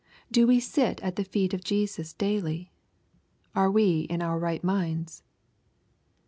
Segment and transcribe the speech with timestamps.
[0.31, 2.71] Do 'we sit at the feet of Jesus daily?
[3.53, 5.21] Are we in our right minds